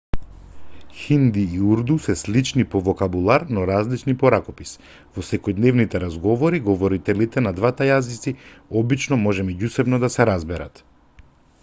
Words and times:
хинди 0.99 1.41
и 1.55 1.59
урду 1.73 1.95
се 2.05 2.13
слични 2.21 2.63
по 2.69 2.79
вокабулар 2.87 3.45
но 3.57 3.65
различни 3.71 4.15
по 4.23 4.31
ракопис 4.35 4.71
во 5.17 5.25
секојдневните 5.27 6.01
разговори 6.05 6.63
говорителите 6.69 7.45
на 7.49 7.51
двата 7.59 7.87
јазици 7.91 8.35
обично 8.81 9.21
може 9.27 9.45
меѓусебно 9.51 10.01
да 10.05 10.11
се 10.15 10.27
разберат 10.31 10.83